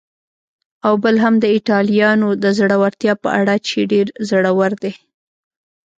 [0.85, 4.93] او بل هم د ایټالویانو د زړورتیا په اړه چې ډېر زړور دي.